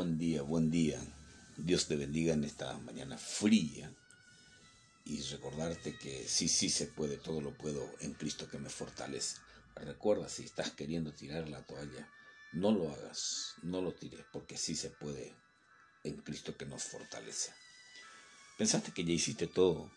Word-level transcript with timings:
buen 0.00 0.16
día, 0.16 0.40
buen 0.40 0.70
día. 0.70 0.98
Dios 1.58 1.86
te 1.86 1.94
bendiga 1.94 2.32
en 2.32 2.42
esta 2.44 2.72
mañana 2.78 3.18
fría 3.18 3.92
y 5.04 5.20
recordarte 5.24 5.94
que 5.98 6.26
sí, 6.26 6.48
sí 6.48 6.70
se 6.70 6.86
puede, 6.86 7.18
todo 7.18 7.42
lo 7.42 7.52
puedo 7.52 7.86
en 8.00 8.14
Cristo 8.14 8.48
que 8.48 8.58
me 8.58 8.70
fortalece. 8.70 9.36
Recuerda, 9.74 10.26
si 10.30 10.44
estás 10.44 10.70
queriendo 10.70 11.12
tirar 11.12 11.50
la 11.50 11.60
toalla, 11.66 12.08
no 12.52 12.72
lo 12.72 12.90
hagas, 12.90 13.56
no 13.62 13.82
lo 13.82 13.92
tires, 13.92 14.24
porque 14.32 14.56
sí 14.56 14.74
se 14.74 14.88
puede 14.88 15.34
en 16.02 16.16
Cristo 16.22 16.56
que 16.56 16.64
nos 16.64 16.82
fortalece. 16.82 17.52
Pensaste 18.56 18.92
que 18.92 19.04
ya 19.04 19.12
hiciste 19.12 19.48
todo, 19.48 19.90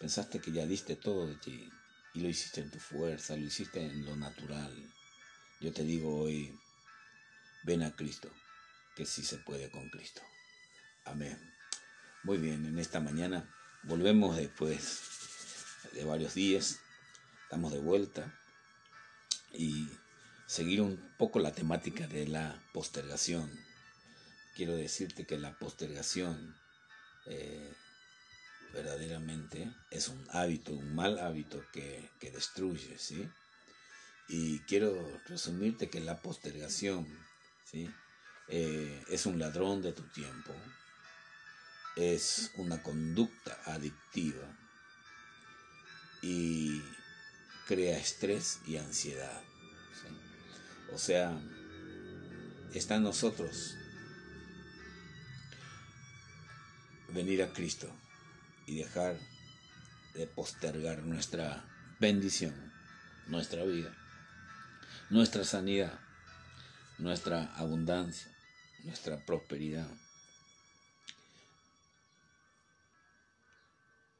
pensaste 0.00 0.40
que 0.40 0.50
ya 0.50 0.66
diste 0.66 0.96
todo 0.96 1.28
de 1.28 1.36
ti 1.36 1.70
y 2.14 2.22
lo 2.22 2.28
hiciste 2.28 2.60
en 2.60 2.72
tu 2.72 2.80
fuerza, 2.80 3.36
lo 3.36 3.46
hiciste 3.46 3.86
en 3.86 4.04
lo 4.04 4.16
natural. 4.16 4.74
Yo 5.60 5.72
te 5.72 5.84
digo 5.84 6.22
hoy, 6.22 6.58
ven 7.62 7.84
a 7.84 7.94
Cristo, 7.94 8.28
que 8.94 9.06
sí 9.06 9.24
se 9.24 9.38
puede 9.38 9.70
con 9.70 9.88
Cristo. 9.90 10.22
Amén. 11.04 11.38
Muy 12.24 12.38
bien, 12.38 12.66
en 12.66 12.78
esta 12.78 13.00
mañana 13.00 13.52
volvemos 13.82 14.36
después 14.36 15.02
de 15.92 16.04
varios 16.04 16.34
días, 16.34 16.78
estamos 17.44 17.72
de 17.72 17.80
vuelta 17.80 18.32
y 19.52 19.88
seguir 20.46 20.80
un 20.80 20.96
poco 21.18 21.40
la 21.40 21.52
temática 21.52 22.06
de 22.06 22.26
la 22.28 22.62
postergación. 22.72 23.50
Quiero 24.54 24.76
decirte 24.76 25.26
que 25.26 25.38
la 25.38 25.58
postergación 25.58 26.56
eh, 27.26 27.72
verdaderamente 28.72 29.74
es 29.90 30.08
un 30.08 30.24
hábito, 30.30 30.72
un 30.72 30.94
mal 30.94 31.18
hábito 31.18 31.64
que, 31.72 32.10
que 32.20 32.30
destruye, 32.30 32.98
¿sí? 32.98 33.28
Y 34.28 34.60
quiero 34.60 35.20
resumirte 35.26 35.90
que 35.90 36.00
la 36.00 36.22
postergación, 36.22 37.06
¿sí? 37.64 37.90
Eh, 38.48 39.04
es 39.08 39.26
un 39.26 39.38
ladrón 39.38 39.82
de 39.82 39.92
tu 39.92 40.02
tiempo, 40.04 40.52
es 41.96 42.50
una 42.56 42.82
conducta 42.82 43.58
adictiva 43.66 44.46
y 46.22 46.82
crea 47.66 47.98
estrés 47.98 48.60
y 48.66 48.76
ansiedad. 48.76 49.42
O 50.92 50.98
sea, 50.98 51.40
está 52.74 52.96
en 52.96 53.04
nosotros 53.04 53.76
venir 57.08 57.42
a 57.42 57.52
Cristo 57.52 57.94
y 58.66 58.76
dejar 58.76 59.18
de 60.14 60.26
postergar 60.26 61.02
nuestra 61.02 61.64
bendición, 61.98 62.72
nuestra 63.26 63.64
vida, 63.64 63.94
nuestra 65.10 65.44
sanidad, 65.44 65.98
nuestra 66.98 67.54
abundancia, 67.56 68.31
nuestra 68.84 69.24
prosperidad. 69.24 69.88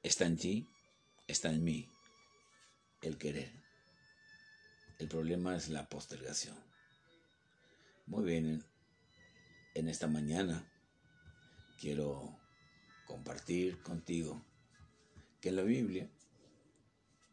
Está 0.02 0.27
en 0.27 0.36
ti, 0.36 0.68
está 1.27 1.50
en 1.50 1.64
mí 1.64 1.88
el 3.02 3.18
querer. 3.18 3.52
El 4.98 5.08
problema 5.08 5.56
es 5.56 5.68
la 5.68 5.88
postergación. 5.88 6.56
Muy 8.06 8.24
bien, 8.24 8.64
en 9.74 9.88
esta 9.88 10.06
mañana 10.06 10.64
quiero 11.80 12.38
compartir 13.06 13.80
contigo 13.83 14.44
que 15.40 15.48
en 15.48 15.56
la 15.56 15.62
Biblia, 15.62 16.08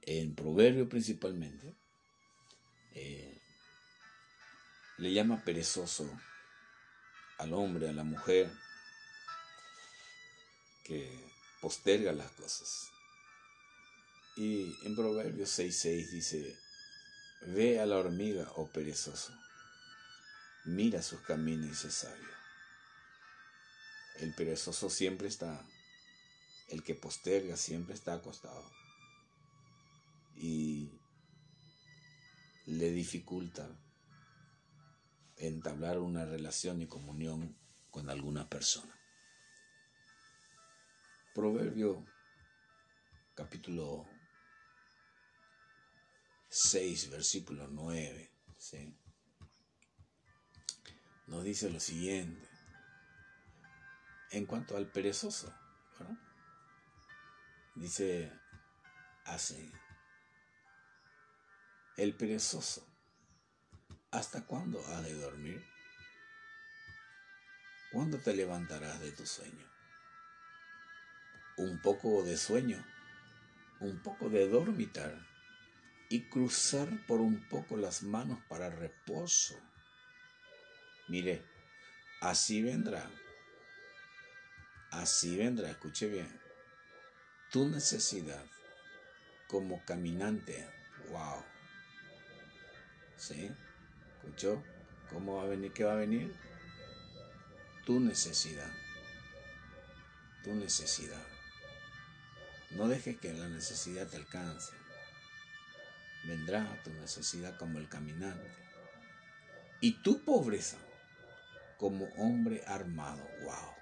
en 0.02 0.36
Proverbio 0.36 0.90
principalmente, 0.90 1.76
eh, 2.94 3.40
le 4.98 5.14
llama 5.14 5.44
perezoso 5.44 6.10
al 7.40 7.54
hombre, 7.54 7.90
a 7.90 7.94
la 7.94 8.04
mujer, 8.04 8.52
que 10.84 11.10
posterga 11.62 12.12
las 12.12 12.32
cosas. 12.32 12.90
Y 14.36 14.76
en 14.86 14.96
Proverbios 14.96 15.58
6.6 15.58 16.10
dice, 16.10 16.58
ve 17.48 17.80
a 17.80 17.86
la 17.86 17.98
hormiga, 17.98 18.52
oh 18.56 18.68
perezoso, 18.68 19.34
mira 20.66 21.02
sus 21.02 21.22
caminos 21.22 21.72
y 21.72 21.76
sé 21.76 21.92
sabio. 21.92 22.30
El 24.20 24.34
perezoso 24.34 24.90
siempre 24.90 25.30
está, 25.30 25.66
el 26.68 26.84
que 26.84 26.94
posterga 26.94 27.56
siempre 27.56 27.96
está 27.96 28.16
acostado. 28.16 28.70
Y 30.36 30.92
le 32.66 32.92
dificulta 32.92 33.70
entablar 35.40 36.00
una 36.00 36.26
relación 36.26 36.82
y 36.82 36.88
comunión 36.88 37.58
con 37.90 38.10
alguna 38.10 38.50
persona. 38.50 38.94
Proverbio 41.34 42.06
capítulo 43.36 44.06
6, 46.50 47.10
versículo 47.12 47.68
9, 47.70 48.32
nos 51.28 51.44
dice 51.44 51.70
lo 51.70 51.80
siguiente. 51.80 52.48
En 54.32 54.46
cuanto 54.46 54.76
al 54.76 54.92
perezoso, 54.92 55.52
dice 57.76 58.32
así, 59.24 59.72
el 61.96 62.16
perezoso 62.16 62.89
¿Hasta 64.12 64.44
cuándo 64.44 64.84
has 64.88 65.04
de 65.04 65.14
dormir? 65.14 65.64
¿Cuándo 67.92 68.18
te 68.18 68.34
levantarás 68.34 69.00
de 69.02 69.12
tu 69.12 69.26
sueño? 69.26 69.68
Un 71.58 71.80
poco 71.80 72.24
de 72.24 72.36
sueño, 72.36 72.84
un 73.80 74.02
poco 74.02 74.30
de 74.30 74.48
dormitar 74.48 75.16
y 76.10 76.28
cruzar 76.28 76.90
por 77.06 77.22
un 77.22 77.48
poco 77.50 77.78
las 77.78 78.02
manos 78.02 78.40
para 78.48 78.72
reposo. 78.72 79.60
Mire, 81.08 81.46
así 82.22 82.64
vendrá, 82.64 83.08
así 84.90 85.38
vendrá, 85.38 85.70
escuche 85.70 86.08
bien, 86.08 86.42
tu 87.52 87.70
necesidad 87.70 88.44
como 89.48 89.84
caminante. 89.86 90.68
Wow. 91.10 91.44
¿Sí? 93.16 93.52
¿Escuchó? 94.24 94.62
¿Cómo 95.10 95.38
va 95.38 95.44
a 95.44 95.48
venir? 95.48 95.72
¿Qué 95.72 95.84
va 95.84 95.94
a 95.94 95.96
venir? 95.96 96.36
Tu 97.86 98.00
necesidad. 98.00 98.70
Tu 100.44 100.54
necesidad. 100.54 101.26
No 102.72 102.88
dejes 102.88 103.18
que 103.18 103.34
la 103.34 103.48
necesidad 103.48 104.08
te 104.08 104.18
alcance. 104.18 104.74
Vendrá 106.26 106.68
tu 106.84 106.92
necesidad 106.92 107.58
como 107.58 107.80
el 107.80 107.88
caminante. 107.88 108.52
Y 109.80 110.02
tu 110.04 110.24
pobreza 110.24 110.78
como 111.78 112.06
hombre 112.18 112.62
armado. 112.68 113.26
Wow. 113.44 113.76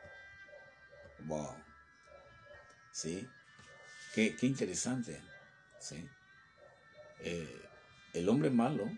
Wow. 1.25 1.55
¿Sí? 2.91 3.27
Qué, 4.13 4.35
interesante. 4.41 5.19
¿Sí? 5.79 6.07
Eh, 7.19 7.61
el 8.13 8.29
hombre 8.29 8.51
malo 8.51 8.89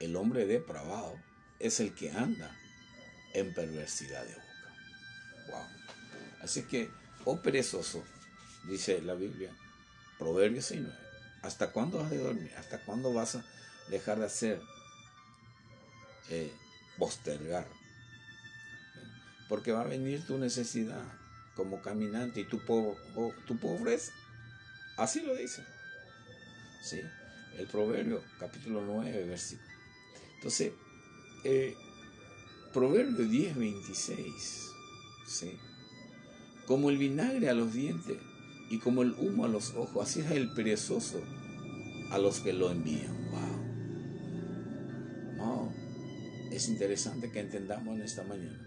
el 0.00 0.16
hombre 0.16 0.46
depravado 0.46 1.14
es 1.58 1.78
el 1.78 1.94
que 1.94 2.10
anda 2.10 2.50
en 3.34 3.54
perversidad 3.54 4.24
de 4.24 4.34
boca. 4.34 4.46
Wow. 5.50 5.66
Así 6.42 6.62
que, 6.62 6.90
oh 7.26 7.40
perezoso, 7.40 8.02
dice 8.66 9.00
la 9.02 9.14
Biblia, 9.14 9.52
Proverbios 10.18 10.64
6, 10.66 10.82
¿hasta 11.42 11.70
cuándo 11.70 11.98
vas 11.98 12.10
de 12.10 12.18
dormir? 12.18 12.50
¿Hasta 12.56 12.80
cuándo 12.80 13.12
vas 13.12 13.36
a 13.36 13.44
dejar 13.88 14.18
de 14.18 14.26
hacer? 14.26 14.60
Eh, 16.30 16.52
postergar. 16.98 17.66
Porque 19.48 19.72
va 19.72 19.82
a 19.82 19.84
venir 19.84 20.26
tu 20.26 20.38
necesidad 20.38 21.02
como 21.54 21.82
caminante 21.82 22.40
y 22.40 22.44
tu, 22.44 22.58
tu 23.46 23.58
pobreza. 23.58 24.12
Así 24.96 25.20
lo 25.22 25.34
dice. 25.34 25.64
¿Sí? 26.82 27.02
El 27.58 27.66
Proverbio, 27.66 28.22
capítulo 28.38 28.82
9, 28.82 29.24
versículo 29.24 29.69
entonces, 30.40 30.72
eh, 31.44 31.76
Proverbio 32.72 33.28
10, 33.28 33.56
26, 33.58 34.70
¿sí? 35.26 35.58
Como 36.66 36.88
el 36.88 36.96
vinagre 36.96 37.50
a 37.50 37.52
los 37.52 37.74
dientes 37.74 38.16
y 38.70 38.78
como 38.78 39.02
el 39.02 39.12
humo 39.18 39.44
a 39.44 39.48
los 39.48 39.74
ojos, 39.74 40.08
así 40.08 40.20
es 40.20 40.30
el 40.30 40.50
perezoso 40.54 41.20
a 42.10 42.16
los 42.16 42.40
que 42.40 42.54
lo 42.54 42.70
envían. 42.70 43.14
Wow. 45.36 45.46
wow. 45.46 45.72
Es 46.50 46.70
interesante 46.70 47.30
que 47.30 47.40
entendamos 47.40 47.96
en 47.96 48.02
esta 48.02 48.22
mañana. 48.22 48.66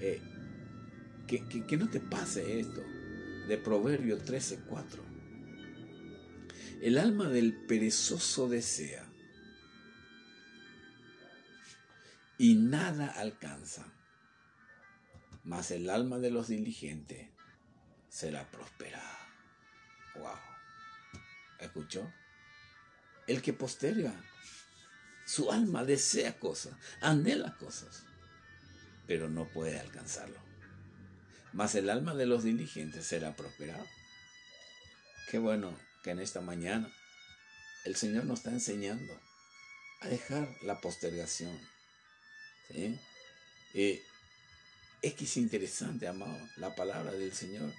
Eh, 0.00 0.22
que, 1.26 1.44
que, 1.66 1.76
no 1.76 1.90
te 1.90 2.00
pase 2.00 2.58
esto 2.58 2.80
de 3.48 3.58
Proverbio 3.58 4.16
13, 4.16 4.60
4. 4.66 5.02
El 6.80 6.96
alma 6.96 7.28
del 7.28 7.52
perezoso 7.66 8.48
desea 8.48 9.11
y 12.42 12.56
nada 12.56 13.06
alcanza. 13.06 13.84
mas 15.44 15.70
el 15.70 15.88
alma 15.88 16.18
de 16.18 16.32
los 16.32 16.48
diligentes 16.48 17.28
será 18.08 18.50
prosperada. 18.50 19.18
Wow. 20.16 20.40
¿Escuchó? 21.60 22.12
El 23.28 23.42
que 23.42 23.52
posterga, 23.52 24.12
su 25.24 25.52
alma 25.52 25.84
desea 25.84 26.40
cosas, 26.40 26.74
anhela 27.00 27.56
cosas, 27.58 28.02
pero 29.06 29.28
no 29.28 29.46
puede 29.46 29.78
alcanzarlo. 29.78 30.40
Mas 31.52 31.76
el 31.76 31.90
alma 31.90 32.16
de 32.16 32.26
los 32.26 32.42
diligentes 32.42 33.06
será 33.06 33.36
prosperada. 33.36 33.86
Qué 35.30 35.38
bueno 35.38 35.78
que 36.02 36.10
en 36.10 36.18
esta 36.18 36.40
mañana 36.40 36.92
el 37.84 37.94
Señor 37.94 38.24
nos 38.24 38.40
está 38.40 38.50
enseñando 38.50 39.12
a 40.00 40.08
dejar 40.08 40.48
la 40.62 40.80
postergación. 40.80 41.71
¿Sí? 42.72 42.98
Eh, 43.74 44.02
es 45.02 45.14
que 45.14 45.24
es 45.24 45.36
interesante, 45.36 46.06
amado, 46.06 46.38
la 46.56 46.74
palabra 46.74 47.12
del 47.12 47.32
Señor. 47.32 47.72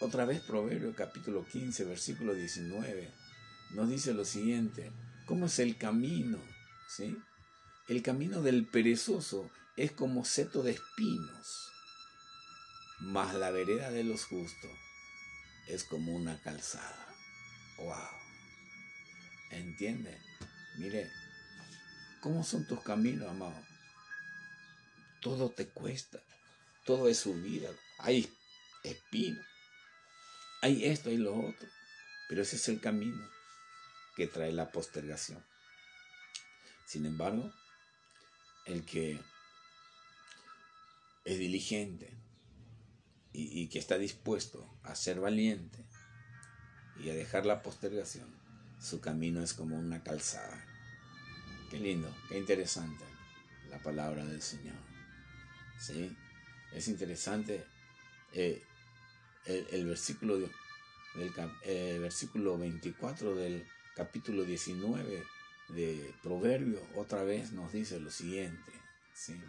Otra 0.00 0.24
vez 0.24 0.40
Proverbio 0.40 0.94
capítulo 0.94 1.44
15, 1.44 1.84
versículo 1.84 2.34
19, 2.34 3.10
nos 3.72 3.90
dice 3.90 4.14
lo 4.14 4.24
siguiente, 4.24 4.90
¿cómo 5.26 5.46
es 5.46 5.58
el 5.58 5.76
camino? 5.76 6.38
¿Sí? 6.88 7.16
El 7.88 8.02
camino 8.02 8.42
del 8.42 8.66
perezoso 8.66 9.50
es 9.76 9.92
como 9.92 10.24
seto 10.24 10.62
de 10.62 10.72
espinos, 10.72 11.70
mas 13.00 13.34
la 13.34 13.50
vereda 13.50 13.90
de 13.90 14.04
los 14.04 14.24
justos 14.24 14.70
es 15.68 15.84
como 15.84 16.14
una 16.14 16.40
calzada. 16.40 17.06
¡Wow! 17.78 17.94
¿Entiende? 19.50 20.18
Mire, 20.78 21.10
¿cómo 22.20 22.42
son 22.42 22.66
tus 22.66 22.80
caminos, 22.82 23.28
amado? 23.28 23.60
Todo 25.20 25.50
te 25.50 25.68
cuesta, 25.68 26.20
todo 26.84 27.08
es 27.08 27.18
subida, 27.18 27.70
hay 27.98 28.32
espinos, 28.84 29.44
hay 30.62 30.84
esto 30.84 31.10
y 31.10 31.16
lo 31.16 31.34
otro, 31.36 31.68
pero 32.28 32.42
ese 32.42 32.56
es 32.56 32.68
el 32.68 32.80
camino 32.80 33.28
que 34.16 34.26
trae 34.26 34.52
la 34.52 34.70
postergación. 34.70 35.44
Sin 36.86 37.06
embargo, 37.06 37.52
el 38.66 38.84
que 38.84 39.20
es 41.24 41.38
diligente 41.38 42.16
y, 43.32 43.60
y, 43.60 43.68
que 43.68 43.78
está 43.78 43.98
dispuesto 43.98 44.78
a 44.82 44.94
ser 44.94 45.20
valiente 45.20 45.84
y 46.98 47.10
a 47.10 47.14
dejar 47.14 47.44
la 47.44 47.62
postergación, 47.62 48.34
su 48.80 49.00
camino 49.00 49.42
es 49.42 49.52
como 49.52 49.78
una 49.78 50.02
calzada. 50.02 50.64
Qué 51.70 51.78
lindo, 51.78 52.14
qué 52.28 52.38
interesante 52.38 53.04
la 53.68 53.78
palabra 53.82 54.24
del 54.24 54.40
Señor. 54.40 54.97
¿Sí? 55.78 56.16
Es 56.72 56.88
interesante 56.88 57.64
eh, 58.32 58.62
el, 59.46 59.86
versículo, 59.86 60.38
del, 60.38 60.52
eh, 61.64 61.98
versículo 62.00 62.58
24 62.58 63.34
del 63.34 63.66
capítulo 63.94 64.44
19 64.44 65.24
de 65.68 66.14
Proverbio, 66.22 66.86
otra 66.94 67.22
vez 67.22 67.52
nos 67.52 67.72
dice 67.72 68.00
lo 68.00 68.10
siguiente. 68.10 68.72
¿sí? 69.14 69.40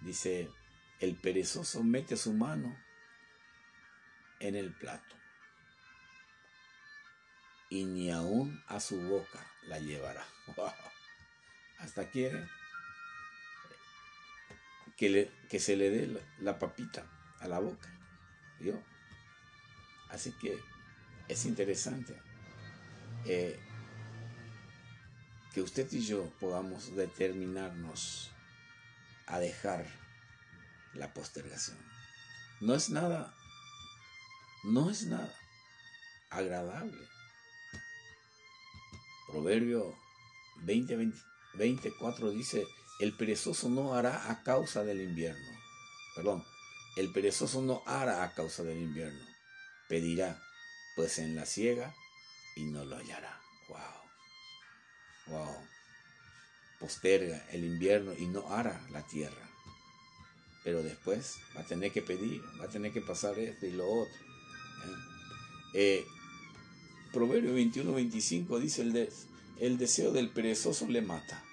Dice, 0.00 0.50
el 1.00 1.16
perezoso 1.16 1.82
mete 1.82 2.16
su 2.16 2.32
mano 2.32 2.76
en 4.40 4.56
el 4.56 4.72
plato 4.72 5.16
y 7.68 7.84
ni 7.84 8.10
aún 8.10 8.62
a 8.66 8.80
su 8.80 9.00
boca 9.00 9.46
la 9.66 9.78
llevará. 9.78 10.26
Hasta 11.78 12.10
quiere 12.10 12.46
que, 15.00 15.58
se 15.58 15.76
le 15.76 15.90
dé 15.90 16.22
la, 16.40 16.58
papita 16.58 17.06
a 17.40 17.48
la 17.48 17.58
boca. 17.58 17.88
¿Vio? 18.58 18.78
Así 20.10 20.32
que 20.32 20.58
es 21.28 21.46
interesante 21.46 22.14
eh, 23.24 23.58
que 25.54 25.62
usted 25.62 25.90
y 25.92 26.00
yo 26.00 26.30
podamos 26.38 26.94
determinarnos 26.94 28.30
a 29.26 29.38
dejar 29.38 29.86
la 30.92 31.14
postergación. 31.14 31.78
No 32.60 32.74
es 32.74 32.90
nada, 32.90 33.34
no 34.64 34.90
es 34.90 35.06
nada 35.06 35.34
agradable 36.28 37.08
Proverbio 39.30 39.96
20, 40.62 40.96
24 41.54 42.30
dice, 42.30 42.66
el 43.00 43.12
perezoso 43.12 43.68
no 43.68 43.94
hará 43.94 44.30
a 44.30 44.42
causa 44.42 44.84
del 44.84 45.00
invierno. 45.00 45.48
Perdón, 46.14 46.44
el 46.96 47.12
perezoso 47.12 47.62
no 47.62 47.82
hará 47.86 48.24
a 48.24 48.34
causa 48.34 48.62
del 48.62 48.78
invierno. 48.78 49.24
Pedirá, 49.88 50.42
pues 50.96 51.18
en 51.18 51.34
la 51.34 51.46
ciega, 51.46 51.94
y 52.56 52.64
no 52.64 52.84
lo 52.84 52.96
hallará. 52.96 53.40
Wow. 53.68 55.38
Wow. 55.38 55.56
Posterga 56.78 57.46
el 57.50 57.64
invierno 57.64 58.12
y 58.16 58.26
no 58.26 58.48
hará 58.52 58.80
la 58.90 59.06
tierra. 59.06 59.48
Pero 60.64 60.82
después 60.82 61.38
va 61.56 61.62
a 61.62 61.66
tener 61.66 61.92
que 61.92 62.02
pedir, 62.02 62.42
va 62.60 62.64
a 62.64 62.68
tener 62.68 62.92
que 62.92 63.00
pasar 63.00 63.38
esto 63.38 63.66
y 63.66 63.72
lo 63.72 63.88
otro. 63.88 64.14
¿eh? 64.14 64.96
Eh, 65.74 66.06
Proverbio 67.12 67.54
21, 67.54 67.92
25 67.92 68.60
dice 68.60 68.82
el, 68.82 68.92
de, 68.92 69.12
el 69.60 69.76
deseo 69.76 70.10
del 70.10 70.30
perezoso 70.30 70.88
le 70.88 71.02
mata, 71.02 71.44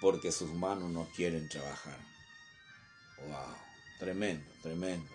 porque 0.00 0.30
sus 0.30 0.52
manos 0.54 0.90
no 0.90 1.08
quieren 1.14 1.48
trabajar. 1.48 1.98
¡Wow! 3.26 3.56
Tremendo, 3.98 4.48
tremendo. 4.62 5.10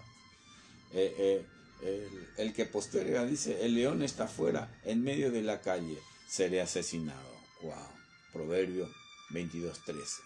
Eh, 0.92 1.46
eh, 1.82 2.10
el, 2.38 2.54
que 2.54 2.66
posterga 2.66 3.26
dice, 3.26 3.66
el 3.66 3.76
león 3.76 4.04
está 4.04 4.28
fuera, 4.28 4.70
en 4.84 5.04
medio 5.04 5.32
de 5.32 5.42
la 5.42 5.62
calle, 5.62 5.98
seré 6.28 6.62
asesinado. 6.62 7.34
¡Wow! 7.62 7.88
Proverbio 8.34 8.90
22, 9.30 9.86
13. 9.86 10.22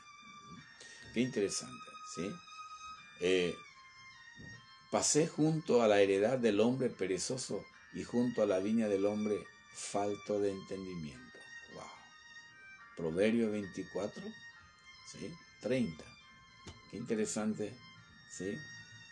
Qué 1.13 1.21
interesante, 1.21 1.91
¿sí? 2.15 2.31
Eh, 3.21 3.55
pasé 4.91 5.27
junto 5.27 5.83
a 5.83 5.87
la 5.87 6.01
heredad 6.01 6.39
del 6.39 6.59
hombre 6.59 6.89
perezoso 6.89 7.63
y 7.93 8.03
junto 8.03 8.41
a 8.41 8.47
la 8.47 8.59
viña 8.59 8.87
del 8.87 9.05
hombre 9.05 9.37
falto 9.71 10.39
de 10.39 10.51
entendimiento. 10.51 11.32
Proverbio 12.95 13.51
24, 13.51 14.23
¿sí? 15.11 15.33
30. 15.61 16.03
Qué 16.91 16.97
interesante, 16.97 17.73
¿sí? 18.31 18.57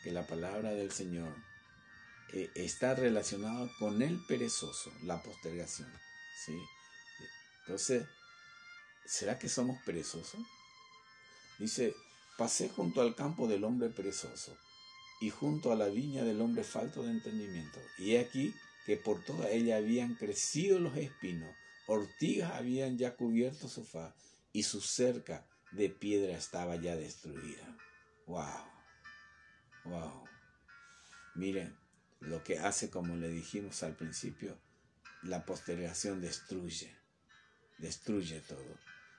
Que 0.03 0.11
la 0.11 0.25
palabra 0.27 0.71
del 0.71 0.91
Señor 0.91 1.33
eh, 2.33 2.49
está 2.55 2.95
relacionada 2.95 3.69
con 3.79 4.01
el 4.01 4.23
perezoso, 4.25 4.91
la 5.03 5.21
postergación, 5.21 5.91
¿sí? 6.45 6.57
Entonces, 7.61 8.05
¿será 9.05 9.37
que 9.37 9.49
somos 9.49 9.81
perezosos? 9.83 10.41
Dice, 11.59 11.95
pasé 12.37 12.69
junto 12.69 13.01
al 13.01 13.15
campo 13.15 13.47
del 13.47 13.63
hombre 13.63 13.89
perezoso 13.89 14.57
y 15.19 15.29
junto 15.29 15.71
a 15.71 15.75
la 15.75 15.87
viña 15.87 16.23
del 16.23 16.41
hombre 16.41 16.63
falto 16.63 17.03
de 17.03 17.11
entendimiento. 17.11 17.79
Y 17.97 18.15
aquí 18.15 18.55
que 18.85 18.97
por 18.97 19.23
toda 19.23 19.49
ella 19.49 19.77
habían 19.77 20.15
crecido 20.15 20.79
los 20.79 20.97
espinos, 20.97 21.55
ortigas 21.87 22.51
habían 22.53 22.97
ya 22.97 23.15
cubierto 23.15 23.67
su 23.67 23.83
faz 23.83 24.13
y 24.53 24.63
su 24.63 24.81
cerca 24.81 25.45
de 25.71 25.89
piedra 25.89 26.37
estaba 26.37 26.75
ya 26.75 26.95
destruida. 26.95 27.77
¡Wow! 28.27 28.65
¡Wow! 29.85 30.23
Miren, 31.35 31.75
lo 32.19 32.43
que 32.43 32.59
hace, 32.59 32.89
como 32.89 33.15
le 33.15 33.29
dijimos 33.29 33.81
al 33.83 33.95
principio, 33.95 34.57
la 35.23 35.45
postergación 35.45 36.21
destruye, 36.21 36.95
destruye 37.77 38.41
todo. 38.41 38.77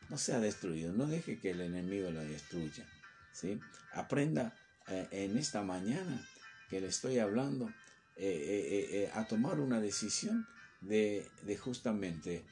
No 0.08 0.18
sea 0.18 0.40
destruido, 0.40 0.92
no 0.92 1.06
deje 1.06 1.38
que 1.38 1.50
el 1.50 1.60
enemigo 1.60 2.10
lo 2.10 2.20
destruya. 2.20 2.86
¿sí? 3.32 3.58
Aprenda 3.92 4.54
eh, 4.88 5.08
en 5.10 5.38
esta 5.38 5.62
mañana 5.62 6.28
que 6.68 6.80
le 6.80 6.88
estoy 6.88 7.18
hablando 7.18 7.72
eh, 8.16 8.90
eh, 8.92 9.10
a 9.14 9.26
tomar 9.26 9.58
una 9.58 9.80
decisión 9.80 10.46
de, 10.82 11.28
justamente 11.58 12.44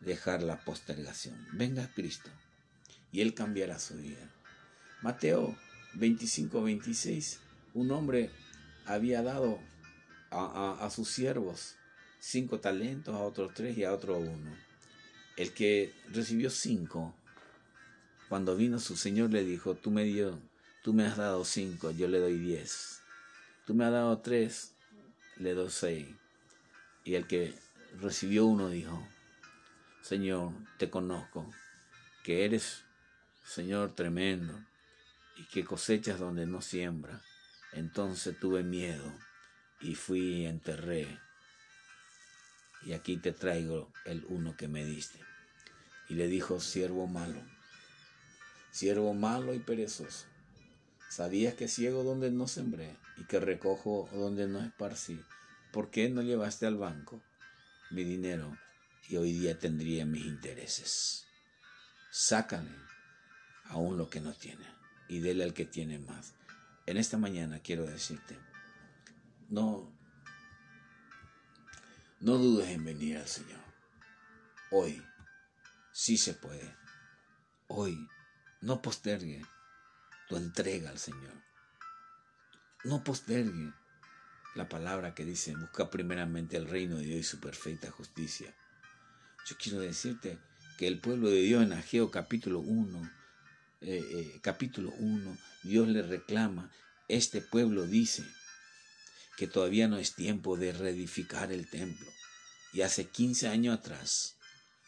dejar 0.00 0.42
la 0.42 0.64
postergación. 0.64 1.34
Venga 1.52 1.90
Cristo 1.94 2.30
y 3.12 3.20
Él 3.20 3.34
cambiará 3.34 3.78
su 3.78 3.96
vida. 3.96 4.30
Mateo 5.02 5.56
25, 5.94 6.62
26, 6.62 7.40
un 7.74 7.90
hombre 7.90 8.30
había 8.86 9.22
dado 9.22 9.58
a, 10.30 10.78
a, 10.80 10.90
sus 10.90 11.08
siervos 11.08 11.76
cinco 12.18 12.58
talentos, 12.58 13.14
a 13.14 13.20
otros 13.20 13.52
tres 13.54 13.76
y 13.76 13.84
a 13.84 13.92
otro 13.92 14.18
uno. 14.18 14.56
El 15.36 15.52
que 15.52 15.92
recibió 16.10 16.50
cinco, 16.50 17.14
cuando 18.28 18.56
vino 18.56 18.78
su 18.78 18.96
señor 18.96 19.30
le 19.30 19.44
dijo, 19.44 19.74
tú 19.74 19.90
me 19.90 20.04
dio, 20.04 20.40
tú 20.82 20.92
me 20.94 21.04
has 21.04 21.16
dado 21.16 21.44
cinco, 21.44 21.90
yo 21.90 22.08
le 22.08 22.18
doy 22.18 22.38
diez. 22.38 23.00
Tú 23.66 23.74
me 23.74 23.84
has 23.84 23.92
dado 23.92 24.18
tres, 24.20 24.74
le 25.36 25.54
doy 25.54 25.70
seis. 25.70 26.06
Y 27.04 27.14
el 27.14 27.26
que 27.26 27.54
recibió 28.00 28.46
uno 28.46 28.70
dijo, 28.70 29.06
Señor, 30.02 30.52
te 30.78 30.90
conozco, 30.90 31.50
que 32.24 32.44
eres, 32.44 32.84
Señor, 33.44 33.94
tremendo, 33.94 34.58
y 35.36 35.44
que 35.44 35.64
cosechas 35.64 36.18
donde 36.18 36.46
no 36.46 36.62
siembra. 36.62 37.22
Entonces 37.72 38.38
tuve 38.38 38.62
miedo 38.62 39.12
y 39.80 39.94
fui 39.94 40.20
y 40.20 40.46
enterré. 40.46 41.18
Y 42.82 42.92
aquí 42.92 43.16
te 43.16 43.32
traigo 43.32 43.92
el 44.04 44.24
uno 44.28 44.56
que 44.56 44.68
me 44.68 44.84
diste. 44.84 45.18
Y 46.08 46.14
le 46.14 46.28
dijo, 46.28 46.60
siervo 46.60 47.06
malo, 47.06 47.42
siervo 48.70 49.14
malo 49.14 49.54
y 49.54 49.58
perezoso. 49.58 50.26
Sabías 51.08 51.54
que 51.54 51.68
ciego 51.68 52.02
donde 52.02 52.30
no 52.30 52.46
sembré 52.48 52.96
y 53.16 53.24
que 53.24 53.40
recojo 53.40 54.08
donde 54.12 54.46
no 54.48 54.60
esparcí. 54.60 55.20
¿Por 55.74 55.90
qué 55.90 56.08
no 56.08 56.22
llevaste 56.22 56.66
al 56.66 56.76
banco 56.76 57.20
mi 57.90 58.04
dinero 58.04 58.56
y 59.08 59.16
hoy 59.16 59.32
día 59.32 59.58
tendría 59.58 60.06
mis 60.06 60.24
intereses? 60.24 61.26
Sácale 62.12 62.70
aún 63.64 63.98
lo 63.98 64.08
que 64.08 64.20
no 64.20 64.32
tiene 64.34 64.64
y 65.08 65.18
dele 65.18 65.42
al 65.42 65.52
que 65.52 65.64
tiene 65.64 65.98
más. 65.98 66.36
En 66.86 66.96
esta 66.96 67.18
mañana 67.18 67.58
quiero 67.58 67.86
decirte, 67.86 68.38
no, 69.48 69.92
no 72.20 72.38
dudes 72.38 72.68
en 72.68 72.84
venir 72.84 73.18
al 73.18 73.26
Señor. 73.26 73.64
Hoy 74.70 75.04
sí 75.92 76.16
se 76.16 76.34
puede. 76.34 76.72
Hoy 77.66 77.98
no 78.60 78.80
postergue 78.80 79.44
tu 80.28 80.36
entrega 80.36 80.90
al 80.90 81.00
Señor. 81.00 81.34
No 82.84 83.02
postergue 83.02 83.72
la 84.54 84.68
palabra 84.68 85.14
que 85.14 85.24
dice, 85.24 85.54
busca 85.56 85.90
primeramente 85.90 86.56
el 86.56 86.68
reino 86.68 86.96
de 86.96 87.04
Dios 87.04 87.20
y 87.20 87.24
su 87.24 87.40
perfecta 87.40 87.90
justicia. 87.90 88.54
Yo 89.46 89.56
quiero 89.58 89.80
decirte 89.80 90.38
que 90.78 90.86
el 90.86 91.00
pueblo 91.00 91.28
de 91.28 91.40
Dios 91.42 91.62
en 91.62 91.72
Ageo 91.72 92.10
capítulo 92.10 92.60
1 92.60 93.10
eh, 93.86 94.02
eh, 94.12 94.38
capítulo 94.40 94.94
1, 94.98 95.36
Dios 95.62 95.88
le 95.88 96.00
reclama, 96.00 96.70
este 97.06 97.42
pueblo 97.42 97.86
dice 97.86 98.24
que 99.36 99.46
todavía 99.46 99.88
no 99.88 99.98
es 99.98 100.14
tiempo 100.14 100.56
de 100.56 100.72
reedificar 100.72 101.52
el 101.52 101.68
templo. 101.68 102.10
Y 102.72 102.80
hace 102.80 103.08
15 103.08 103.48
años 103.48 103.78
atrás 103.78 104.36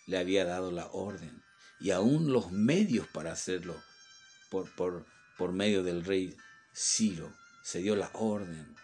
le 0.06 0.16
había 0.16 0.46
dado 0.46 0.72
la 0.72 0.86
orden 0.86 1.42
y 1.78 1.90
aún 1.90 2.32
los 2.32 2.50
medios 2.52 3.06
para 3.08 3.32
hacerlo 3.32 3.78
por, 4.48 4.74
por, 4.74 5.04
por 5.36 5.52
medio 5.52 5.82
del 5.82 6.02
rey 6.02 6.34
Ciro. 6.74 7.30
Se 7.62 7.80
dio 7.80 7.96
la 7.96 8.10
orden, 8.14 8.74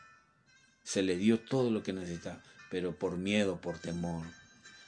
se 0.84 1.02
le 1.02 1.16
dio 1.16 1.40
todo 1.40 1.70
lo 1.70 1.82
que 1.82 1.92
necesitaba, 1.92 2.42
pero 2.70 2.96
por 2.96 3.16
miedo, 3.16 3.60
por 3.60 3.78
temor. 3.78 4.26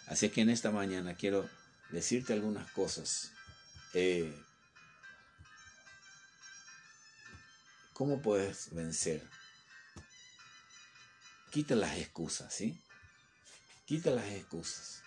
Así 0.06 0.28
que 0.28 0.42
en 0.42 0.50
esta 0.50 0.70
mañana 0.70 1.14
quiero 1.14 1.48
decirte 1.90 2.32
algunas 2.32 2.70
cosas. 2.72 3.32
Eh, 3.94 4.34
¿Cómo 7.92 8.20
puedes 8.20 8.74
vencer? 8.74 9.22
Quita 11.50 11.76
las 11.76 11.96
excusas, 11.96 12.52
¿sí? 12.52 12.76
Quita 13.86 14.10
las 14.10 14.26
excusas. 14.26 15.02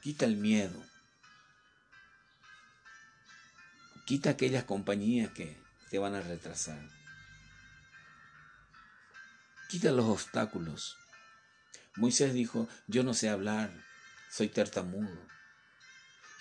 Quita 0.00 0.24
el 0.24 0.36
miedo. 0.36 0.80
Quita 4.06 4.30
aquellas 4.30 4.64
compañías 4.64 5.30
que 5.32 5.60
te 5.90 5.98
van 5.98 6.14
a 6.14 6.20
retrasar. 6.20 6.99
Quita 9.70 9.92
los 9.92 10.06
obstáculos. 10.06 10.96
Moisés 11.94 12.34
dijo, 12.34 12.68
yo 12.88 13.04
no 13.04 13.14
sé 13.14 13.28
hablar, 13.28 13.70
soy 14.28 14.48
tartamudo. 14.48 15.28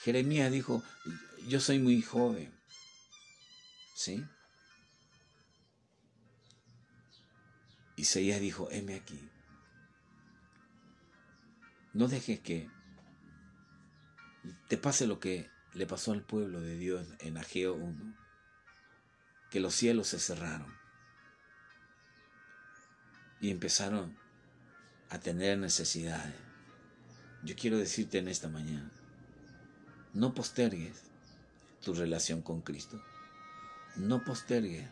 Jeremías 0.01 0.51
dijo, 0.51 0.83
yo 1.47 1.59
soy 1.59 1.77
muy 1.77 2.01
joven. 2.01 2.51
¿Sí? 3.93 4.25
Isaías 7.97 8.41
dijo, 8.41 8.67
heme 8.71 8.95
aquí. 8.95 9.29
No 11.93 12.07
dejes 12.07 12.39
que 12.39 12.67
te 14.69 14.77
pase 14.79 15.05
lo 15.05 15.19
que 15.19 15.51
le 15.75 15.85
pasó 15.85 16.13
al 16.13 16.23
pueblo 16.23 16.61
de 16.61 16.77
Dios 16.77 17.07
en 17.19 17.37
Ageo 17.37 17.75
1, 17.75 18.17
que 19.51 19.59
los 19.59 19.75
cielos 19.75 20.07
se 20.07 20.19
cerraron 20.19 20.78
y 23.41 23.51
empezaron 23.51 24.17
a 25.09 25.19
tener 25.19 25.57
necesidades. 25.57 26.35
Yo 27.43 27.55
quiero 27.55 27.77
decirte 27.77 28.17
en 28.17 28.27
esta 28.27 28.49
mañana, 28.49 28.91
no 30.13 30.33
postergues 30.33 31.03
tu 31.83 31.93
relación 31.93 32.41
con 32.41 32.61
Cristo. 32.61 33.01
No 33.95 34.23
postergues 34.23 34.87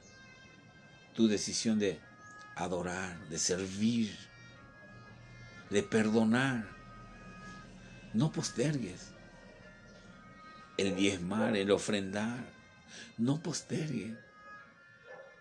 tu 1.16 1.28
decisión 1.28 1.80
de 1.80 2.00
adorar, 2.56 3.18
de 3.30 3.38
servir, 3.38 4.16
de 5.70 5.84
perdonar. 5.84 6.68
No 8.14 8.32
postergues 8.32 9.12
el 10.78 10.96
diezmar, 10.96 11.56
el 11.56 11.72
ofrendar. 11.72 12.46
No 13.18 13.42
postergues 13.42 14.18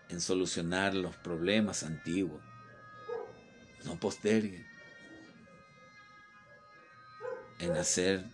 en 0.09 0.21
solucionar 0.21 0.93
los 0.93 1.15
problemas 1.15 1.83
antiguos. 1.83 2.41
No 3.85 3.99
postergues 3.99 4.65
en 7.59 7.75
hacer 7.75 8.25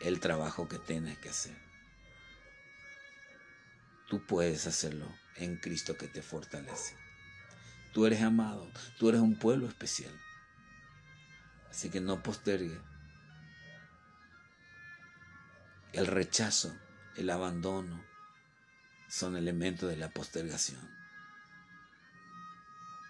el 0.00 0.20
trabajo 0.20 0.68
que 0.68 0.78
tienes 0.78 1.18
que 1.18 1.30
hacer. 1.30 1.56
Tú 4.08 4.24
puedes 4.26 4.66
hacerlo 4.66 5.06
en 5.36 5.56
Cristo 5.56 5.96
que 5.96 6.08
te 6.08 6.22
fortalece. 6.22 6.96
Tú 7.92 8.06
eres 8.06 8.22
amado, 8.22 8.70
tú 8.98 9.08
eres 9.08 9.20
un 9.20 9.38
pueblo 9.38 9.68
especial. 9.68 10.12
Así 11.70 11.90
que 11.90 12.00
no 12.00 12.22
postergue. 12.22 12.80
El 15.92 16.06
rechazo, 16.06 16.76
el 17.16 17.30
abandono 17.30 18.04
son 19.08 19.36
elementos 19.36 19.88
de 19.88 19.96
la 19.96 20.10
postergación. 20.10 20.90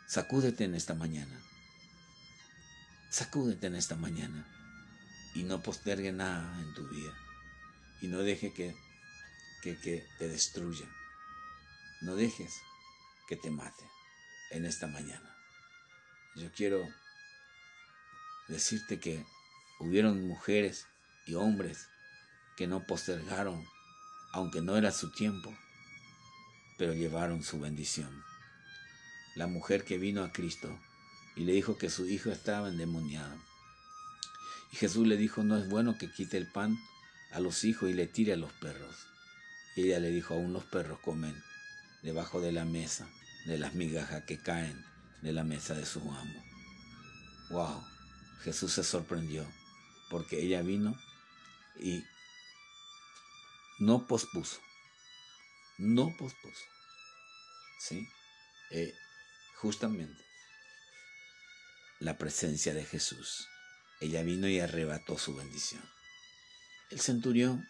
Sacúdete 0.07 0.65
en 0.65 0.75
esta 0.75 0.95
mañana. 0.95 1.41
Sacúdete 3.15 3.69
en 3.69 3.77
esta 3.77 3.95
mañana 3.95 4.45
y 5.37 5.45
no 5.45 5.63
postergue 5.63 6.11
nada 6.11 6.61
en 6.61 6.75
tu 6.75 6.89
vida. 6.89 7.17
Y 8.01 8.09
no 8.09 8.19
deje 8.19 8.53
que, 8.53 8.75
que, 9.63 9.79
que 9.79 10.05
te 10.19 10.27
destruya. 10.27 10.85
No 12.01 12.17
dejes 12.17 12.53
que 13.29 13.37
te 13.37 13.53
mate 13.53 13.85
en 14.51 14.65
esta 14.65 14.89
mañana. 14.89 15.33
Yo 16.35 16.51
quiero 16.51 16.93
decirte 18.49 18.99
que 18.99 19.25
hubieron 19.79 20.27
mujeres 20.27 20.89
y 21.25 21.35
hombres 21.35 21.87
que 22.57 22.67
no 22.67 22.85
postergaron, 22.85 23.65
aunque 24.33 24.61
no 24.61 24.77
era 24.77 24.91
su 24.91 25.13
tiempo, 25.13 25.57
pero 26.79 26.95
llevaron 26.95 27.45
su 27.45 27.61
bendición. 27.61 28.25
La 29.37 29.47
mujer 29.47 29.85
que 29.85 29.99
vino 29.99 30.25
a 30.25 30.33
Cristo 30.33 30.77
y 31.37 31.45
le 31.45 31.53
dijo 31.53 31.77
que 31.79 31.91
su 31.91 32.07
hijo 32.07 32.31
estaba 32.31 32.69
endemoniado. 32.69 33.37
Y 34.73 34.77
Jesús 34.77 35.07
le 35.07 35.17
dijo, 35.17 35.43
no 35.43 35.57
es 35.57 35.69
bueno 35.69 35.99
que 35.99 36.11
quite 36.11 36.37
el 36.37 36.51
pan 36.51 36.79
a 37.33 37.41
los 37.41 37.65
hijos 37.65 37.91
y 37.91 37.95
le 37.95 38.07
tire 38.07 38.35
a 38.35 38.37
los 38.37 38.53
perros. 38.53 38.97
Y 39.77 39.83
ella 39.83 40.01
le 40.01 40.11
dijo, 40.11 40.35
aún 40.35 40.53
los 40.53 40.65
perros 40.65 41.01
comen 41.01 41.35
debajo 42.03 42.41
de 42.41 42.53
la 42.53 42.65
mesa 42.65 43.09
de 43.47 43.59
las 43.59 43.75
migajas 43.75 44.25
que 44.25 44.39
caen 44.39 44.85
de 45.23 45.33
la 45.33 45.45
mesa 45.45 45.75
de 45.75 45.85
su 45.85 46.01
amo. 46.01 46.45
Wow, 47.51 47.85
Jesús 48.43 48.73
se 48.73 48.85
sorprendió 48.85 49.47
porque 50.11 50.41
ella 50.41 50.63
vino 50.63 50.97
y 51.79 52.05
no 53.79 54.07
pospuso, 54.07 54.61
no 55.79 56.15
pospuso, 56.17 56.65
¿sí? 57.81 58.09
Eh, 58.71 58.95
justamente 59.57 60.25
la 62.05 62.19
presencia 62.19 62.75
de 62.75 62.85
Jesús. 62.85 63.49
Ella 63.99 64.23
vino 64.23 64.47
y 64.47 64.61
arrebató 64.61 65.17
su 65.17 65.35
bendición. 65.35 65.83
El 66.91 67.01
centurión 67.01 67.67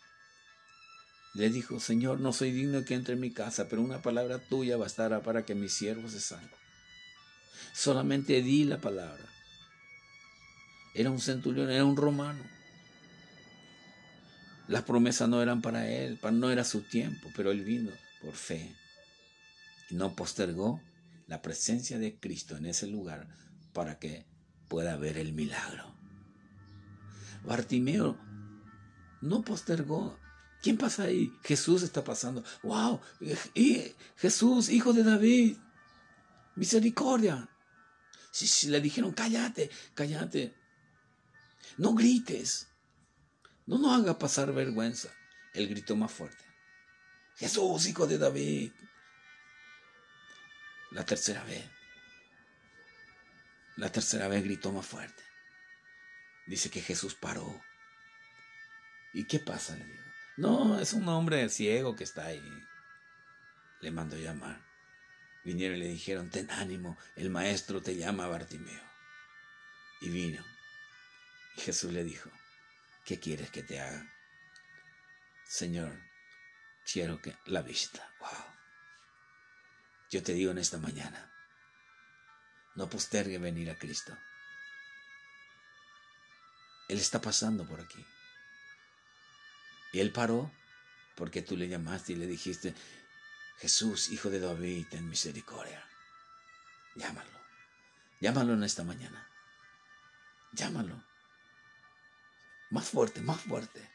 le 1.35 1.51
dijo, 1.51 1.79
Señor, 1.79 2.21
no 2.21 2.33
soy 2.33 2.51
digno 2.51 2.85
que 2.85 2.95
entre 2.95 3.15
en 3.15 3.21
mi 3.21 3.33
casa, 3.33 3.69
pero 3.69 3.81
una 3.81 4.03
palabra 4.03 4.41
tuya 4.41 4.77
bastará 4.77 5.23
para 5.23 5.45
que 5.45 5.55
mi 5.55 5.69
siervo 5.69 6.09
se 6.09 6.21
salve. 6.21 6.51
Solamente 7.73 8.43
di 8.43 8.65
la 8.65 8.81
palabra. 8.81 9.25
Era 10.95 11.11
un 11.11 11.21
centurión, 11.21 11.71
era 11.71 11.85
un 11.85 11.97
romano. 11.97 12.43
Las 14.67 14.83
promesas 14.83 15.29
no 15.29 15.41
eran 15.43 15.63
para 15.63 15.89
él, 15.89 16.19
no 16.33 16.51
era 16.51 16.65
su 16.65 16.83
tiempo, 16.83 17.31
pero 17.37 17.53
él 17.53 17.63
vino 17.63 17.93
por 18.21 18.35
fe. 18.35 18.75
Y 19.91 19.95
no 19.95 20.17
postergó 20.17 20.81
la 21.29 21.41
presencia 21.41 22.01
de 22.01 22.19
Cristo 22.19 22.57
en 22.57 22.67
ese 22.67 22.89
lugar 22.89 23.29
para 23.75 23.99
que 23.99 24.25
pueda 24.69 24.97
ver 24.97 25.19
el 25.19 25.35
milagro. 25.35 25.95
Bartimeo 27.45 28.19
no 29.21 29.43
postergó 29.43 30.19
¿Quién 30.65 30.79
pasa 30.79 31.03
ahí? 31.03 31.31
Jesús 31.43 31.83
está 31.83 32.03
pasando. 32.03 32.43
¡Wow! 32.63 32.99
Jesús, 34.17 34.71
hijo 34.71 34.95
de 34.95 35.03
David. 35.03 35.59
Misericordia. 36.57 37.51
Sí, 38.31 38.69
le 38.71 38.81
dijeron, 38.81 39.13
cállate, 39.13 39.71
cállate. 39.93 40.55
No 41.77 41.93
grites. 41.95 42.69
No 43.67 43.77
nos 43.77 43.93
haga 43.93 44.19
pasar 44.19 44.55
vergüenza. 44.55 45.11
Él 45.53 45.69
gritó 45.69 45.97
más 45.97 46.11
fuerte. 46.11 46.43
Jesús, 47.37 47.87
hijo 47.87 48.07
de 48.07 48.17
David. 48.17 48.73
La 50.93 51.05
tercera 51.05 51.45
vez. 51.45 51.63
La 53.77 53.91
tercera 53.91 54.29
vez 54.29 54.45
gritó 54.45 54.73
más 54.73 54.87
fuerte. 54.87 55.23
Dice 56.47 56.71
que 56.71 56.81
Jesús 56.81 57.15
paró. 57.15 57.63
¿Y 59.13 59.25
qué 59.25 59.39
pasa? 59.39 59.77
Le 59.77 59.85
digo. 59.85 60.05
No, 60.37 60.81
es 60.81 60.93
un 60.93 61.09
hombre 61.09 61.49
ciego 61.49 61.95
que 61.95 62.05
está 62.05 62.27
ahí. 62.27 62.63
Le 63.81 63.91
mandó 63.91 64.17
llamar. 64.17 64.65
Vinieron 65.45 65.77
y 65.77 65.81
le 65.81 65.89
dijeron, 65.89 66.31
ten 66.31 66.51
ánimo, 66.51 66.97
el 67.17 67.31
maestro 67.31 67.83
te 67.83 67.97
llama 67.97 68.27
Bartimeo. 68.27 68.83
Y 70.01 70.09
vino. 70.09 70.45
Y 71.57 71.61
Jesús 71.61 71.93
le 71.93 72.03
dijo, 72.03 72.31
¿qué 73.05 73.21
quieres 73.21 73.51
que 73.51 73.63
te 73.63 73.81
haga? 73.81 74.11
Señor, 75.47 76.01
quiero 76.91 77.21
que 77.21 77.37
la 77.47 77.63
vista. 77.63 78.11
Wow. 78.21 78.55
Yo 80.11 80.23
te 80.23 80.33
digo 80.33 80.51
en 80.51 80.59
esta 80.59 80.79
mañana, 80.79 81.34
no 82.75 82.89
postergue 82.89 83.39
venir 83.39 83.71
a 83.71 83.79
Cristo. 83.79 84.17
Él 86.89 86.99
está 86.99 87.21
pasando 87.21 87.67
por 87.67 87.81
aquí. 87.81 88.05
Y 89.93 90.01
él 90.01 90.13
paró 90.13 90.51
porque 91.15 91.43
tú 91.43 91.57
le 91.57 91.69
llamaste 91.69 92.13
y 92.13 92.17
le 92.17 92.27
dijiste, 92.27 92.75
Jesús, 93.59 94.11
hijo 94.11 94.31
de 94.31 94.41
David, 94.41 94.87
ten 94.91 95.09
misericordia. 95.09 95.87
Llámalo. 96.97 97.41
Llámalo 98.21 98.55
en 98.55 98.65
esta 98.65 98.85
mañana. 98.85 99.29
Llámalo. 100.53 101.05
Más 102.71 102.89
fuerte, 102.89 103.21
más 103.21 103.41
fuerte. 103.41 103.89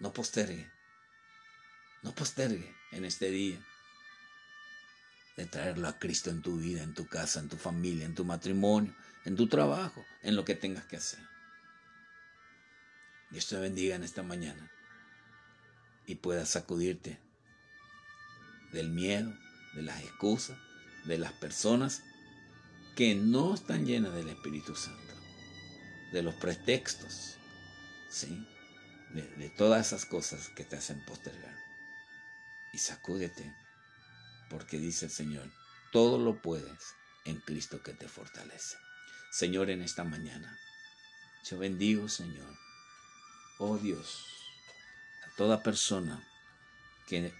No 0.00 0.12
postergue. 0.12 0.70
No 2.02 2.14
postergue 2.14 2.76
en 2.92 3.04
este 3.04 3.30
día 3.30 3.64
de 5.38 5.46
traerlo 5.46 5.86
a 5.86 6.00
Cristo 6.00 6.30
en 6.30 6.42
tu 6.42 6.56
vida, 6.56 6.82
en 6.82 6.94
tu 6.94 7.06
casa, 7.06 7.38
en 7.38 7.48
tu 7.48 7.56
familia, 7.56 8.04
en 8.04 8.16
tu 8.16 8.24
matrimonio, 8.24 8.92
en 9.24 9.36
tu 9.36 9.46
trabajo, 9.46 10.04
en 10.22 10.34
lo 10.34 10.44
que 10.44 10.56
tengas 10.56 10.84
que 10.86 10.96
hacer. 10.96 11.20
Dios 13.30 13.46
te 13.46 13.56
bendiga 13.56 13.94
en 13.94 14.02
esta 14.02 14.24
mañana 14.24 14.68
y 16.06 16.16
puedas 16.16 16.48
sacudirte 16.48 17.20
del 18.72 18.90
miedo, 18.90 19.32
de 19.74 19.82
las 19.82 20.02
excusas, 20.02 20.58
de 21.04 21.18
las 21.18 21.32
personas 21.34 22.02
que 22.96 23.14
no 23.14 23.54
están 23.54 23.86
llenas 23.86 24.14
del 24.14 24.30
Espíritu 24.30 24.74
Santo, 24.74 25.14
de 26.10 26.22
los 26.22 26.34
pretextos, 26.34 27.36
¿sí? 28.10 28.44
de, 29.14 29.22
de 29.36 29.50
todas 29.50 29.86
esas 29.86 30.04
cosas 30.04 30.48
que 30.48 30.64
te 30.64 30.74
hacen 30.74 31.00
postergar. 31.06 31.56
Y 32.72 32.78
sacúdete, 32.78 33.54
porque 34.48 34.78
dice 34.78 35.06
el 35.06 35.10
Señor, 35.10 35.50
todo 35.92 36.18
lo 36.18 36.40
puedes 36.40 36.94
en 37.24 37.40
Cristo 37.40 37.82
que 37.82 37.92
te 37.92 38.08
fortalece. 38.08 38.76
Señor, 39.30 39.70
en 39.70 39.82
esta 39.82 40.04
mañana, 40.04 40.58
yo 41.44 41.58
bendigo, 41.58 42.08
Señor, 42.08 42.56
oh 43.58 43.78
Dios, 43.78 44.24
a 45.26 45.36
toda 45.36 45.62
persona 45.62 46.26
que 47.06 47.32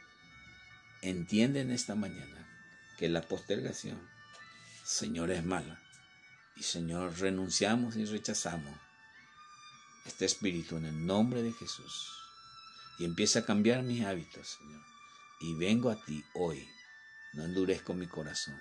entiende 1.02 1.60
en 1.60 1.70
esta 1.70 1.94
mañana 1.94 2.46
que 2.98 3.08
la 3.08 3.22
postergación, 3.22 4.00
Señor, 4.84 5.30
es 5.30 5.44
mala. 5.44 5.80
Y 6.56 6.62
Señor, 6.64 7.18
renunciamos 7.18 7.96
y 7.96 8.04
rechazamos 8.04 8.76
este 10.04 10.24
espíritu 10.24 10.76
en 10.76 10.86
el 10.86 11.06
nombre 11.06 11.42
de 11.42 11.52
Jesús. 11.52 12.12
Y 12.98 13.04
empieza 13.04 13.40
a 13.40 13.44
cambiar 13.44 13.82
mis 13.84 14.04
hábitos, 14.04 14.58
Señor. 14.58 14.82
Y 15.40 15.54
vengo 15.54 15.90
a 15.90 16.04
ti 16.04 16.24
hoy. 16.34 16.68
No 17.32 17.44
endurezco 17.44 17.94
mi 17.94 18.06
corazón. 18.06 18.60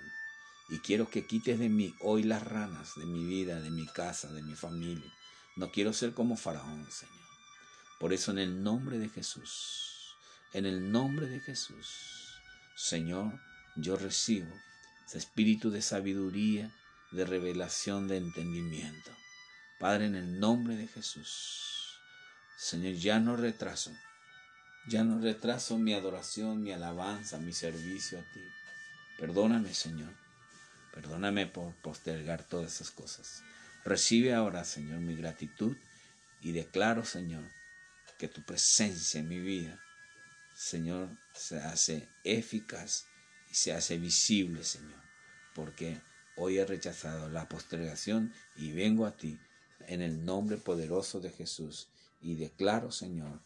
Y 0.68 0.80
quiero 0.80 1.08
que 1.08 1.26
quites 1.26 1.58
de 1.58 1.68
mí 1.68 1.94
hoy 2.00 2.22
las 2.22 2.42
ranas 2.42 2.94
de 2.96 3.06
mi 3.06 3.24
vida, 3.24 3.60
de 3.60 3.70
mi 3.70 3.86
casa, 3.86 4.32
de 4.32 4.42
mi 4.42 4.54
familia. 4.54 5.10
No 5.56 5.70
quiero 5.70 5.92
ser 5.92 6.12
como 6.12 6.36
Faraón, 6.36 6.90
Señor. 6.90 7.14
Por 7.98 8.12
eso 8.12 8.30
en 8.30 8.38
el 8.38 8.62
nombre 8.62 8.98
de 8.98 9.08
Jesús, 9.08 10.14
en 10.52 10.66
el 10.66 10.92
nombre 10.92 11.26
de 11.26 11.40
Jesús, 11.40 12.38
Señor, 12.76 13.40
yo 13.76 13.96
recibo 13.96 14.54
ese 15.06 15.18
espíritu 15.18 15.70
de 15.70 15.82
sabiduría, 15.82 16.70
de 17.10 17.24
revelación, 17.24 18.06
de 18.06 18.18
entendimiento. 18.18 19.10
Padre, 19.78 20.06
en 20.06 20.14
el 20.14 20.38
nombre 20.38 20.76
de 20.76 20.86
Jesús, 20.86 21.98
Señor, 22.56 22.94
ya 22.94 23.18
no 23.18 23.36
retraso, 23.36 23.90
ya 24.88 25.02
no 25.02 25.20
retraso 25.20 25.78
mi 25.78 25.94
adoración, 25.94 26.62
mi 26.62 26.72
alabanza, 26.72 27.38
mi 27.38 27.52
servicio 27.52 28.20
a 28.20 28.22
ti. 28.22 28.44
Perdóname, 29.18 29.74
Señor, 29.74 30.14
perdóname 30.94 31.46
por 31.46 31.74
postergar 31.82 32.44
todas 32.44 32.74
esas 32.74 32.92
cosas. 32.92 33.42
Recibe 33.84 34.32
ahora, 34.32 34.64
Señor, 34.64 35.00
mi 35.00 35.16
gratitud 35.16 35.76
y 36.40 36.52
declaro, 36.52 37.04
Señor, 37.04 37.44
que 38.16 38.28
tu 38.28 38.44
presencia 38.44 39.18
en 39.18 39.28
mi 39.28 39.40
vida, 39.40 39.80
Señor, 40.54 41.08
se 41.34 41.58
hace 41.58 42.08
eficaz 42.22 43.06
y 43.50 43.54
se 43.54 43.72
hace 43.72 43.98
visible, 43.98 44.62
Señor, 44.62 45.02
porque 45.52 46.00
hoy 46.36 46.58
he 46.58 46.64
rechazado 46.64 47.28
la 47.28 47.48
postergación 47.48 48.32
y 48.54 48.70
vengo 48.70 49.04
a 49.04 49.16
ti 49.16 49.36
en 49.88 50.00
el 50.00 50.24
nombre 50.24 50.58
poderoso 50.58 51.18
de 51.18 51.30
Jesús 51.30 51.88
y 52.20 52.36
declaro, 52.36 52.92
Señor, 52.92 53.40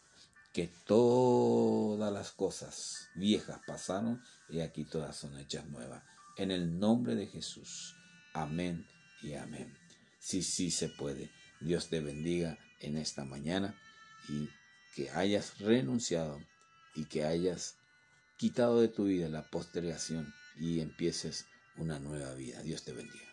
que 0.53 0.67
todas 0.85 2.13
las 2.13 2.31
cosas 2.31 3.09
viejas 3.15 3.59
pasaron 3.65 4.21
y 4.49 4.59
aquí 4.59 4.85
todas 4.85 5.17
son 5.17 5.37
hechas 5.39 5.65
nuevas. 5.65 6.03
En 6.37 6.51
el 6.51 6.79
nombre 6.79 7.15
de 7.15 7.25
Jesús. 7.25 7.95
Amén 8.33 8.85
y 9.21 9.33
amén. 9.33 9.73
Sí, 10.19 10.43
sí 10.43 10.69
se 10.69 10.89
puede. 10.89 11.31
Dios 11.59 11.89
te 11.89 11.99
bendiga 11.99 12.57
en 12.79 12.97
esta 12.97 13.25
mañana 13.25 13.75
y 14.29 14.47
que 14.95 15.09
hayas 15.09 15.59
renunciado 15.59 16.39
y 16.95 17.05
que 17.05 17.25
hayas 17.25 17.77
quitado 18.37 18.79
de 18.79 18.89
tu 18.89 19.05
vida 19.05 19.29
la 19.29 19.49
postergación 19.49 20.31
y 20.59 20.81
empieces 20.81 21.47
una 21.77 21.99
nueva 21.99 22.33
vida. 22.35 22.61
Dios 22.61 22.83
te 22.83 22.93
bendiga. 22.93 23.32